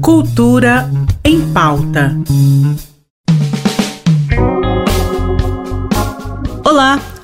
Cultura 0.00 0.90
em 1.24 1.40
pauta. 1.52 2.16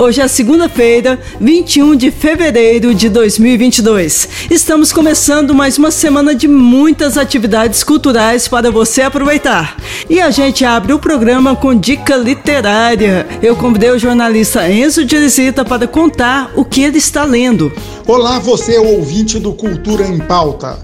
Hoje 0.00 0.22
é 0.22 0.28
segunda-feira, 0.28 1.20
21 1.38 1.94
de 1.94 2.10
fevereiro 2.10 2.94
de 2.94 3.10
2022. 3.10 4.28
Estamos 4.50 4.92
começando 4.92 5.54
mais 5.54 5.76
uma 5.76 5.90
semana 5.90 6.34
de 6.34 6.48
muitas 6.48 7.18
atividades 7.18 7.84
culturais 7.84 8.48
para 8.48 8.70
você 8.70 9.02
aproveitar. 9.02 9.76
E 10.08 10.18
a 10.18 10.30
gente 10.30 10.64
abre 10.64 10.94
o 10.94 10.98
programa 10.98 11.54
com 11.54 11.74
dica 11.74 12.16
literária. 12.16 13.26
Eu 13.42 13.54
convidei 13.54 13.90
o 13.90 13.98
jornalista 13.98 14.70
Enzo 14.70 15.04
Dirizita 15.04 15.64
para 15.64 15.86
contar 15.86 16.50
o 16.56 16.64
que 16.64 16.82
ele 16.82 16.98
está 16.98 17.24
lendo. 17.24 17.70
Olá, 18.06 18.38
você 18.38 18.78
ouvinte 18.78 19.38
do 19.38 19.52
Cultura 19.52 20.06
em 20.06 20.18
Pauta. 20.18 20.78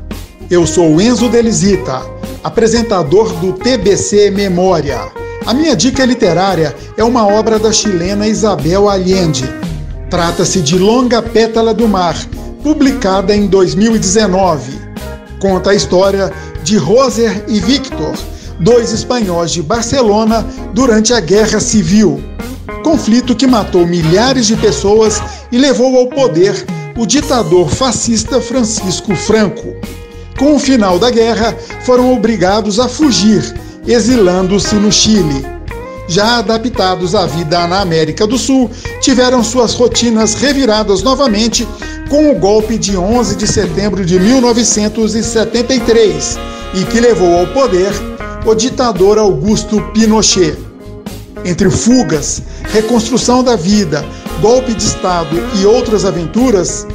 Eu 0.51 0.67
sou 0.67 1.01
Enzo 1.01 1.29
Delizita, 1.31 2.03
apresentador 2.45 3.33
do 3.35 3.55
TBC 3.55 4.31
Memória 4.31 5.26
a 5.47 5.55
minha 5.55 5.77
dica 5.77 6.05
literária 6.05 6.75
é 6.97 7.05
uma 7.05 7.25
obra 7.25 7.57
da 7.57 7.73
chilena 7.73 8.27
Isabel 8.27 8.89
Allende. 8.89 9.45
Trata-se 10.11 10.61
de 10.61 10.77
Longa 10.77 11.23
Pétala 11.23 11.73
do 11.73 11.87
Mar, 11.87 12.17
publicada 12.65 13.35
em 13.35 13.47
2019. 13.47 14.73
Conta 15.39 15.71
a 15.71 15.75
história 15.75 16.33
de 16.65 16.77
Roser 16.77 17.45
e 17.47 17.61
Victor, 17.61 18.15
dois 18.59 18.93
espanhóis 18.93 19.53
de 19.53 19.63
Barcelona 19.63 20.45
durante 20.75 21.15
a 21.15 21.21
Guerra 21.21 21.61
Civil. 21.61 22.21
Conflito 22.83 23.37
que 23.37 23.47
matou 23.47 23.87
milhares 23.87 24.47
de 24.47 24.57
pessoas 24.57 25.23
e 25.53 25.59
levou 25.59 25.97
ao 25.97 26.09
poder 26.09 26.67
o 26.97 27.07
ditador 27.07 27.69
fascista 27.69 28.41
Francisco 28.41 29.15
Franco. 29.15 29.77
Com 30.37 30.57
o 30.57 30.59
final 30.59 30.99
da 30.99 31.11
guerra, 31.11 31.57
foram 31.85 32.13
obrigados 32.13 32.81
a 32.81 32.89
fugir 32.89 33.55
exilando-se 33.87 34.75
no 34.77 34.91
Chile. 34.91 35.45
Já 36.09 36.39
adaptados 36.39 37.15
à 37.15 37.27
vida 37.27 37.67
na 37.67 37.81
América 37.81 38.27
do 38.27 38.39
Sul, 38.39 38.71
tiveram 39.01 39.43
suas 39.43 39.75
rotinas 39.75 40.35
reviradas 40.35 41.03
novamente 41.03 41.67
com 42.09 42.31
o 42.31 42.37
golpe 42.37 42.79
de 42.79 42.97
11 42.97 43.35
de 43.37 43.47
setembro 43.47 44.03
de 44.05 44.19
1973 44.19 46.39
e 46.75 46.85
que 46.85 47.01
levou 47.01 47.39
ao 47.39 47.47
poder 47.49 47.93
o 48.45 48.55
ditador 48.55 49.19
Augusto 49.19 49.83
Pinochet. 49.93 50.57
Entre 51.45 51.69
fugas, 51.71 52.43
reconstrução 52.73 53.43
da 53.43 53.57
vida, 53.57 54.05
golpe 54.41 54.73
de 54.75 54.83
Estado 54.83 55.37
e 55.61 55.67
outras 55.67 56.05
aventuras, 56.05 56.87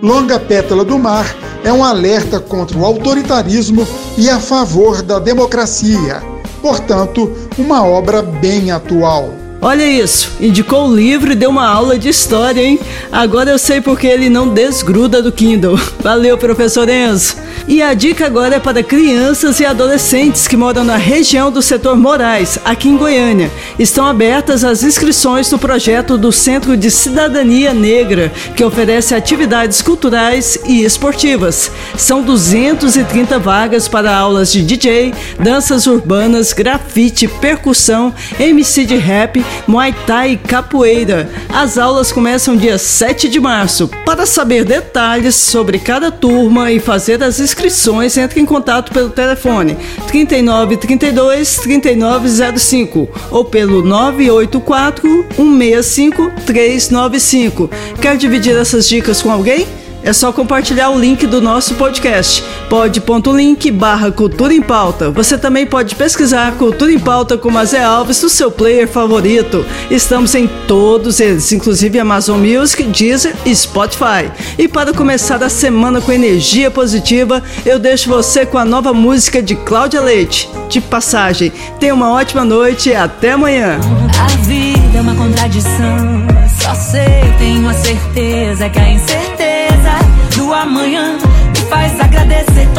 Longa 0.00 0.38
Pétala 0.38 0.84
do 0.84 0.96
Mar 0.98 1.26
é 1.62 1.72
um 1.72 1.84
alerta 1.84 2.40
contra 2.40 2.78
o 2.78 2.84
autoritarismo 2.84 3.86
e 4.16 4.30
a 4.30 4.40
favor 4.40 5.02
da 5.02 5.18
democracia 5.18 6.29
portanto, 6.60 7.36
uma 7.58 7.84
obra 7.84 8.22
bem 8.22 8.70
atual. 8.70 9.49
Olha 9.62 9.84
isso, 9.84 10.38
indicou 10.40 10.88
o 10.88 10.94
livro 10.94 11.32
e 11.32 11.34
deu 11.34 11.50
uma 11.50 11.68
aula 11.68 11.98
de 11.98 12.08
história, 12.08 12.62
hein? 12.62 12.80
Agora 13.12 13.50
eu 13.50 13.58
sei 13.58 13.78
porque 13.78 14.06
ele 14.06 14.30
não 14.30 14.48
desgruda 14.48 15.22
do 15.22 15.30
Kindle. 15.30 15.78
Valeu, 16.00 16.38
professor 16.38 16.88
Enzo! 16.88 17.36
E 17.68 17.82
a 17.82 17.92
dica 17.92 18.24
agora 18.26 18.56
é 18.56 18.58
para 18.58 18.82
crianças 18.82 19.60
e 19.60 19.66
adolescentes 19.66 20.48
que 20.48 20.56
moram 20.56 20.82
na 20.82 20.96
região 20.96 21.52
do 21.52 21.60
setor 21.60 21.94
Moraes, 21.94 22.58
aqui 22.64 22.88
em 22.88 22.96
Goiânia. 22.96 23.50
Estão 23.78 24.06
abertas 24.06 24.64
as 24.64 24.82
inscrições 24.82 25.50
do 25.50 25.58
projeto 25.58 26.16
do 26.16 26.32
Centro 26.32 26.74
de 26.74 26.90
Cidadania 26.90 27.74
Negra, 27.74 28.32
que 28.56 28.64
oferece 28.64 29.14
atividades 29.14 29.82
culturais 29.82 30.58
e 30.66 30.82
esportivas. 30.82 31.70
São 31.98 32.22
230 32.22 33.38
vagas 33.38 33.86
para 33.86 34.16
aulas 34.16 34.50
de 34.50 34.62
DJ, 34.62 35.14
danças 35.38 35.86
urbanas, 35.86 36.54
grafite, 36.54 37.28
percussão, 37.28 38.12
MC 38.38 38.86
de 38.86 38.96
rap, 38.96 39.44
muay 39.66 39.94
thai 40.06 40.32
e 40.32 40.36
capoeira. 40.36 41.30
As 41.48 41.78
aulas 41.78 42.12
começam 42.12 42.56
dia 42.56 42.78
7 42.78 43.28
de 43.28 43.40
março. 43.40 43.88
Para 44.04 44.26
saber 44.26 44.64
detalhes 44.64 45.34
sobre 45.34 45.78
cada 45.78 46.10
turma 46.10 46.70
e 46.70 46.80
fazer 46.80 47.22
as 47.22 47.40
inscrições, 47.40 48.16
entre 48.16 48.40
em 48.40 48.46
contato 48.46 48.92
pelo 48.92 49.10
telefone 49.10 49.76
39 50.08 50.76
32 50.76 51.56
3905 51.56 53.08
ou 53.30 53.44
pelo 53.44 53.82
984 53.82 55.26
165 55.36 56.32
395. 56.46 57.70
Quer 58.00 58.16
dividir 58.16 58.56
essas 58.56 58.88
dicas 58.88 59.22
com 59.22 59.30
alguém? 59.30 59.79
É 60.02 60.12
só 60.12 60.32
compartilhar 60.32 60.90
o 60.90 60.98
link 60.98 61.26
do 61.26 61.40
nosso 61.40 61.74
podcast. 61.74 62.42
Pode.link 62.70 63.70
barra 63.70 64.10
Cultura 64.10 64.54
em 64.54 64.62
Pauta. 64.62 65.10
Você 65.10 65.36
também 65.36 65.66
pode 65.66 65.94
pesquisar 65.94 66.52
Cultura 66.52 66.90
em 66.90 66.98
Pauta 66.98 67.36
com 67.36 67.50
Mazé 67.50 67.82
Alves 67.82 68.22
no 68.22 68.28
seu 68.30 68.50
player 68.50 68.88
favorito. 68.88 69.64
Estamos 69.90 70.34
em 70.34 70.48
todos 70.66 71.20
eles, 71.20 71.52
inclusive 71.52 71.98
Amazon 71.98 72.40
Music, 72.40 72.82
Deezer 72.84 73.34
e 73.44 73.54
Spotify. 73.54 74.30
E 74.56 74.66
para 74.66 74.94
começar 74.94 75.42
a 75.42 75.48
semana 75.50 76.00
com 76.00 76.12
energia 76.12 76.70
positiva, 76.70 77.42
eu 77.66 77.78
deixo 77.78 78.08
você 78.08 78.46
com 78.46 78.56
a 78.56 78.64
nova 78.64 78.94
música 78.94 79.42
de 79.42 79.54
Cláudia 79.54 80.00
Leite. 80.00 80.48
De 80.68 80.80
passagem, 80.80 81.52
tenha 81.78 81.92
uma 81.92 82.10
ótima 82.12 82.44
noite 82.44 82.88
e 82.88 82.94
até 82.94 83.32
amanhã. 83.32 83.78
A 84.18 84.28
vida 84.44 84.98
é 84.98 85.00
uma 85.00 85.14
contradição. 85.14 86.20
Só 86.58 86.74
sei, 86.74 87.34
tenho 87.38 87.68
a 87.68 87.74
certeza 87.74 88.68
que 88.68 88.78
a 88.78 88.92
incerteza 88.92 89.49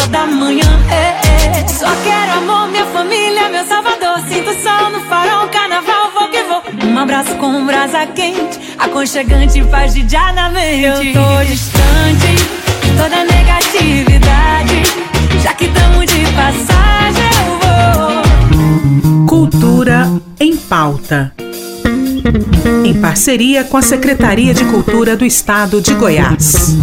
toda 0.01 0.25
manhã. 0.25 0.63
É, 0.89 1.59
é. 1.59 1.67
Só 1.67 1.89
quero 2.03 2.31
amor, 2.39 2.67
minha 2.69 2.85
família, 2.85 3.49
meu 3.49 3.65
salvador. 3.65 4.19
Sinto 4.27 4.53
sol 4.61 4.89
no 4.91 4.99
farol, 5.01 5.47
carnaval, 5.49 6.11
vou 6.13 6.27
que 6.29 6.43
vou. 6.43 6.63
Um 6.89 6.97
abraço 6.97 7.35
com 7.35 7.65
brasa 7.65 8.05
quente, 8.07 8.59
aconchegante, 8.77 9.63
faz 9.63 9.93
de 9.93 10.03
dia 10.03 10.31
na 10.33 10.49
mente. 10.49 11.07
Eu 11.07 11.13
tô 11.13 11.43
distante 11.45 12.35
de 12.83 12.97
toda 12.97 13.23
negatividade, 13.23 14.83
já 15.43 15.53
que 15.53 15.67
tamo 15.67 16.05
de 16.05 16.23
passagem, 16.33 17.31
eu 17.47 17.59
vou. 17.59 19.27
Cultura 19.27 20.09
em 20.39 20.55
pauta 20.55 21.33
em 22.83 22.99
parceria 23.01 23.63
com 23.63 23.77
a 23.77 23.81
Secretaria 23.81 24.53
de 24.53 24.63
Cultura 24.65 25.15
do 25.15 25.25
Estado 25.25 25.81
de 25.81 25.93
Goiás. 25.93 26.75